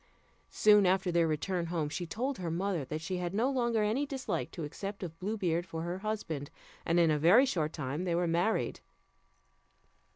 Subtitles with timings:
[0.49, 4.03] Soon after their return home, she told her mother that she had no longer any
[4.03, 6.49] dislike to accept of Blue Beard for her husband;
[6.87, 8.79] and in a very short time they were married.